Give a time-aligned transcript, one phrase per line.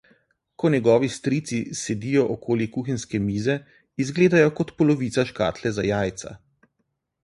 [0.61, 3.59] Ko njegovi strici sedijo okoli kuhinjske mize,
[4.07, 6.39] izgledajo kot polovica škatle za jajca.